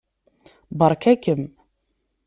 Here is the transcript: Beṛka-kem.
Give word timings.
Beṛka-kem. 0.77 1.41